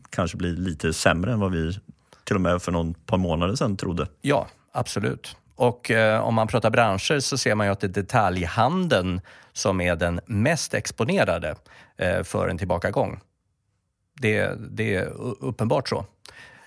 [0.09, 1.79] kanske bli lite sämre än vad vi
[2.23, 4.07] till och med för någon par månader sedan trodde.
[4.21, 5.35] Ja, absolut.
[5.59, 9.21] Och eh, om man pratar branscher så ser man ju att det är detaljhandeln
[9.53, 11.55] som är den mest exponerade
[11.97, 13.19] eh, för en tillbakagång.
[14.21, 15.05] Det, det är
[15.39, 16.05] uppenbart så.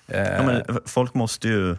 [0.06, 1.76] Eh, ja, men folk måste ju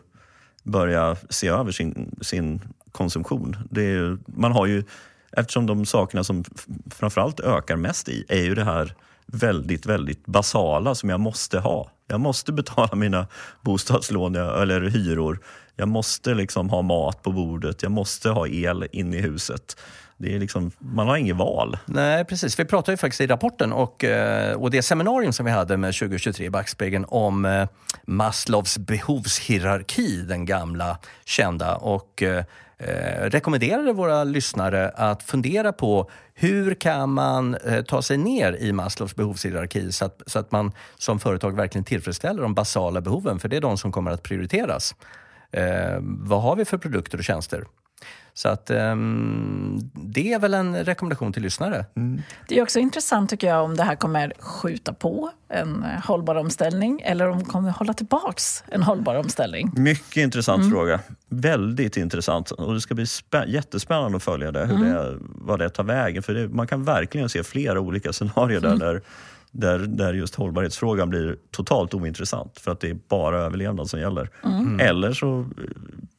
[0.64, 3.58] börja se över sin, sin konsumtion.
[3.72, 4.84] Det är, man har ju,
[5.32, 6.44] eftersom de sakerna som
[6.92, 8.96] framförallt ökar mest i är ju det här
[9.26, 11.92] väldigt, väldigt basala som jag måste ha.
[12.08, 13.28] Jag måste betala mina
[13.62, 15.40] bostadslån eller hyror.
[15.76, 17.84] Jag måste liksom ha mat på bordet.
[17.84, 19.76] Jag måste ha el in i huset.
[20.18, 21.78] Det är liksom, man har inget val.
[21.86, 22.60] Nej, precis.
[22.60, 25.94] Vi pratade ju faktiskt i rapporten och, eh, och det seminarium som vi hade med
[25.94, 27.68] 2023 i Backspegeln om eh,
[28.06, 31.76] Maslows behovshierarki, den gamla kända.
[31.76, 32.46] Och eh,
[32.78, 38.72] eh, rekommenderade våra lyssnare att fundera på hur kan man eh, ta sig ner i
[38.72, 43.50] Maslows behovshierarki så att, så att man som företag verkligen tillfredsställer de basala behoven, för
[43.50, 44.96] det är de som kommer att prioriteras.
[45.54, 47.64] Eh, vad har vi för produkter och tjänster?
[48.36, 51.86] Så att um, det är väl en rekommendation till lyssnare.
[51.96, 52.22] Mm.
[52.48, 57.02] Det är också intressant tycker jag om det här kommer skjuta på en hållbar omställning
[57.06, 59.72] eller om det kommer hålla tillbaks en hållbar omställning.
[59.76, 60.72] Mycket intressant mm.
[60.72, 61.00] fråga.
[61.30, 62.52] Väldigt intressant.
[62.52, 63.06] Och det ska bli
[63.48, 64.94] jättespännande att följa det, hur mm.
[64.94, 66.24] det, vad det tar vägen.
[66.24, 69.02] För det, man kan verkligen se flera olika scenarier där, mm.
[69.54, 74.30] Där där, just hållbarhetsfrågan blir totalt ointressant för att det är bara överlevnad som gäller.
[74.44, 74.80] Mm.
[74.80, 75.46] Eller så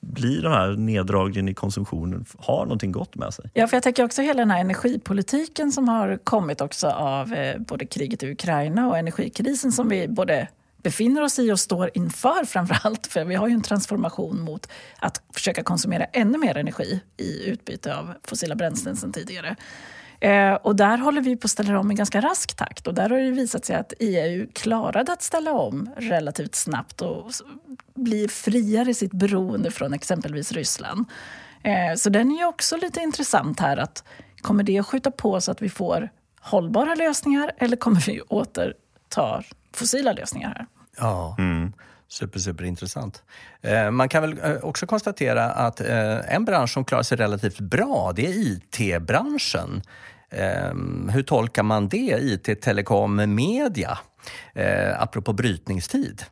[0.01, 3.51] blir den här neddragningen i konsumtionen, har någonting gott med sig.
[3.55, 7.59] Ja, för jag tänker också hela den här energipolitiken som har kommit också av eh,
[7.59, 10.49] både kriget i Ukraina och energikrisen som vi både
[10.83, 13.07] befinner oss i och står inför framför allt.
[13.13, 14.69] För vi har ju en transformation mot
[14.99, 19.57] att försöka konsumera ännu mer energi i utbyte av fossila bränslen sen tidigare.
[20.21, 23.11] Eh, och där håller vi på att ställa om i ganska rask takt och där
[23.11, 27.33] har det visat sig att EU klarade att ställa om relativt snabbt och
[27.95, 31.05] bli friare i sitt beroende från exempelvis Ryssland.
[31.63, 33.77] Eh, så den är ju också lite intressant här.
[33.77, 34.05] att
[34.41, 39.43] Kommer det att skjuta på så att vi får hållbara lösningar eller kommer vi återta
[39.73, 40.67] fossila lösningar här?
[40.97, 41.37] Ja.
[41.39, 41.73] Mm.
[42.15, 43.23] Super, super intressant.
[43.63, 47.61] Eh, man kan väl eh, också konstatera att eh, en bransch som klarar sig relativt
[47.61, 49.83] bra, det är IT-branschen.
[51.11, 52.19] Hur tolkar man det?
[52.21, 53.99] IT, telekom, media?
[54.99, 56.23] Apropå brytningstid.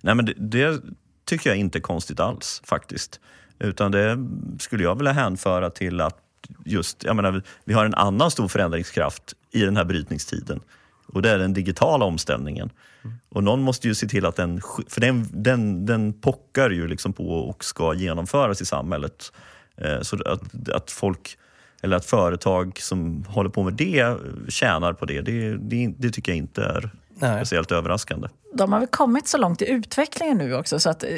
[0.00, 0.82] Nej, men det, det,
[1.24, 3.20] tycker jag inte är konstigt alls faktiskt.
[3.58, 4.18] Utan det
[4.58, 6.18] skulle jag vilja hänföra till att
[6.64, 10.60] just, jag menar, vi har en annan stor förändringskraft i den här brytningstiden.
[11.06, 12.70] Och det är den digitala omställningen.
[13.04, 13.16] Mm.
[13.28, 17.12] Och någon måste ju se till att den, för den, den, den pockar ju liksom
[17.12, 19.32] på och ska genomföras i samhället.
[19.76, 21.38] Eh, så att, att folk
[21.82, 24.16] eller att företag som håller på med det
[24.48, 27.36] tjänar på det, det, det, det tycker jag inte är Nej.
[27.36, 28.28] speciellt överraskande.
[28.54, 31.08] De har väl kommit så långt i utvecklingen nu också så att eh,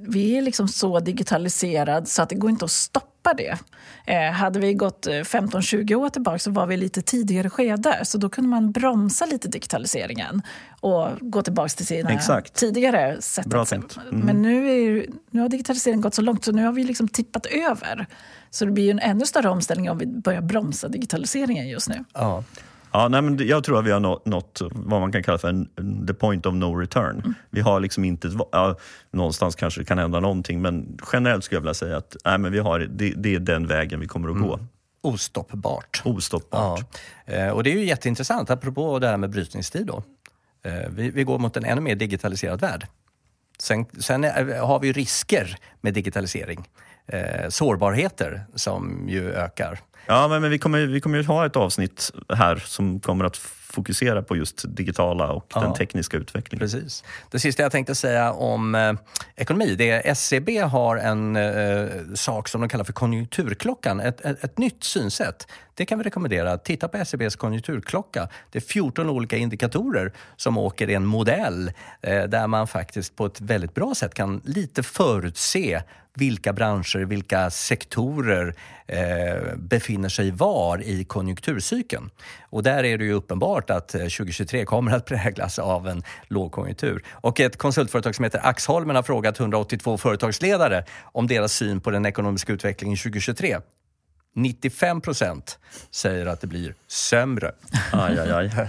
[0.00, 3.58] vi är liksom så digitaliserade så att det går inte att stoppa stoppa det.
[4.06, 8.28] Eh, hade vi gått 15-20 år tillbaka så var vi lite tidigare skede så då
[8.28, 10.42] kunde man bromsa lite digitaliseringen
[10.80, 12.54] och gå tillbaka till sina Exakt.
[12.54, 13.46] tidigare sätt.
[13.46, 13.96] Bra tänkt.
[13.96, 14.26] Mm.
[14.26, 17.46] Men nu, är, nu har digitaliseringen gått så långt så nu har vi liksom tippat
[17.46, 18.06] över.
[18.50, 22.04] Så det blir en ännu större omställning om vi börjar bromsa digitaliseringen just nu.
[22.14, 22.44] Ja.
[22.92, 26.06] Ja, nej, men jag tror att vi har nått vad man kan kalla för en,
[26.06, 27.18] the point of no return.
[27.18, 27.34] Mm.
[27.50, 28.76] Vi har liksom inte, ja,
[29.10, 32.52] någonstans kanske det kan hända någonting men generellt skulle jag vilja säga att nej, men
[32.52, 34.48] vi har, det, det är den vägen vi kommer att mm.
[34.48, 34.58] gå.
[35.00, 36.02] Ostoppbart.
[36.04, 37.00] Ostoppbart.
[37.24, 37.32] Ja.
[37.32, 39.86] Eh, och det är ju jätteintressant, apropå det här med brytningstid.
[39.86, 40.02] Då.
[40.62, 42.86] Eh, vi, vi går mot en ännu mer digitaliserad värld.
[43.58, 44.24] Sen, sen
[44.60, 46.68] har vi risker med digitalisering.
[47.06, 49.80] Eh, sårbarheter som ju ökar.
[50.06, 53.36] Ja, men, men vi kommer, vi kommer ju ha ett avsnitt här som kommer att
[53.70, 56.60] fokusera på just digitala och ja, den tekniska utvecklingen.
[56.60, 57.04] Precis.
[57.30, 58.92] Det sista jag tänkte säga om eh,
[59.36, 64.20] ekonomi, det är SCB e har en eh, sak som de kallar för konjunkturklockan, ett,
[64.20, 65.46] ett, ett, nytt synsätt.
[65.74, 66.58] Det kan vi rekommendera.
[66.58, 68.28] Titta på SCBs konjunkturklocka.
[68.50, 73.26] Det är 14 olika indikatorer som åker i en modell eh, där man faktiskt på
[73.26, 75.82] ett väldigt bra sätt kan lite förutse
[76.14, 78.54] vilka branscher, vilka sektorer
[78.86, 82.10] eh, befinner sig var i konjunkturcykeln.
[82.50, 87.04] Och där är det ju uppenbart att eh, 2023 kommer att präglas av en lågkonjunktur.
[87.10, 92.06] Och ett konsultföretag som heter Axholmen har frågat 182 företagsledare om deras syn på den
[92.06, 93.56] ekonomiska utvecklingen 2023.
[94.34, 95.58] 95 procent
[95.90, 97.52] säger att det blir sämre.
[97.92, 98.50] Aj, aj, aj.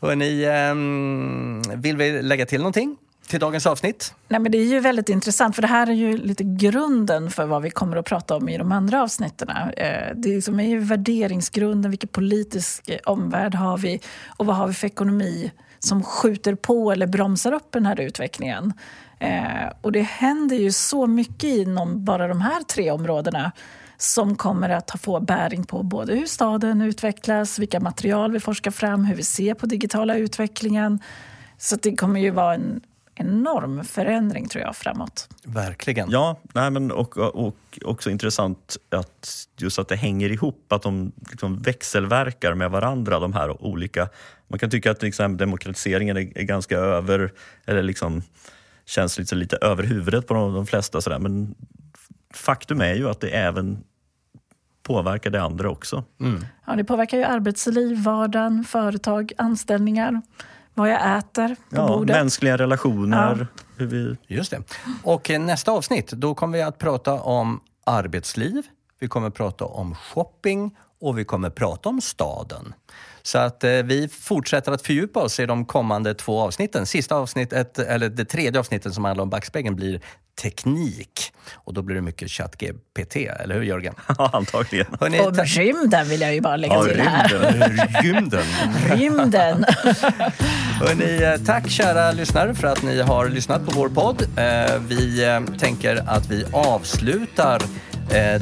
[0.00, 2.96] Hörrni, eh, vill vi lägga till någonting?
[3.32, 4.14] till dagens avsnitt?
[4.28, 7.46] Nej, men det är ju väldigt intressant, för det här är ju lite grunden för
[7.46, 9.48] vad vi kommer att prata om i de andra avsnitten.
[9.48, 14.00] Eh, det är, är ju värderingsgrunden, vilken politisk eh, omvärld har vi
[14.36, 18.72] och vad har vi för ekonomi som skjuter på eller bromsar upp den här utvecklingen.
[19.18, 23.52] Eh, och det händer ju så mycket inom bara de här tre områdena
[24.02, 29.04] som kommer att få bäring på både hur staden utvecklas, vilka material vi forskar fram,
[29.04, 31.00] hur vi ser på digitala utvecklingen.
[31.58, 32.80] Så det kommer ju vara en
[33.14, 35.28] enorm förändring tror jag framåt.
[35.44, 36.10] Verkligen.
[36.10, 41.12] Ja, nej, men och, och också intressant att just att det hänger ihop, att de
[41.30, 44.08] liksom växelverkar med varandra de här olika.
[44.48, 47.32] Man kan tycka att exempel, demokratiseringen är, är ganska över,
[47.66, 48.22] eller liksom
[48.86, 51.18] känns lite, lite över huvudet på de, de flesta sådär.
[51.18, 51.54] men
[52.34, 53.84] faktum är ju att det även
[54.82, 56.04] påverkar det andra också.
[56.20, 56.46] Mm.
[56.66, 60.22] Ja, det påverkar ju arbetsliv, vardagen, företag, anställningar
[60.74, 62.16] vad jag äter på ja, bordet.
[62.16, 63.36] Mänskliga relationer.
[63.56, 63.62] Ja.
[63.76, 64.16] Hur vi...
[64.26, 64.62] Just det.
[65.02, 68.62] Och nästa avsnitt, då kommer vi att prata om arbetsliv,
[68.98, 72.74] vi kommer att prata om shopping och vi kommer att prata om staden.
[73.22, 76.86] Så att eh, vi fortsätter att fördjupa oss i de kommande två avsnitten.
[76.86, 80.00] Sista avsnittet, eller det tredje avsnittet som handlar om backspegeln blir
[80.42, 81.32] teknik.
[81.52, 83.94] Och då blir det mycket ChatGPT, eller hur Jörgen?
[84.18, 84.86] Ja, antagligen.
[85.00, 88.02] Hörrni, och rymden vill jag ju bara lägga ja, till här.
[88.02, 88.44] Rymden.
[88.90, 89.64] rymden.
[90.80, 94.22] Hörrni, eh, tack kära lyssnare för att ni har lyssnat på vår podd.
[94.22, 97.62] Eh, vi eh, tänker att vi avslutar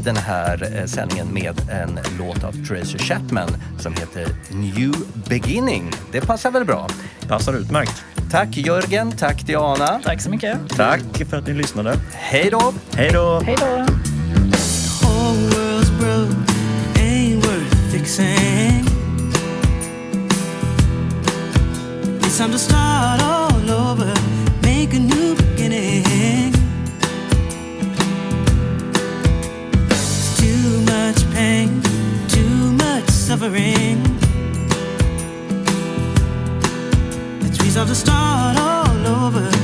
[0.04, 3.48] den här sändningen med en låt av Tracy Chapman
[3.78, 4.94] som heter New
[5.28, 5.90] Beginning.
[6.12, 6.88] Det passar väl bra?
[7.28, 8.04] Passar utmärkt.
[8.30, 10.00] Tack Jörgen, tack Diana.
[10.04, 10.58] Tack så mycket.
[10.68, 11.96] Tack för att ni lyssnade.
[12.12, 12.72] Hej då!
[12.96, 13.42] Hej då!
[13.46, 13.86] Hej då!
[22.30, 23.39] It's time to start
[33.50, 34.20] much suffering.
[37.62, 39.59] resolve to start all over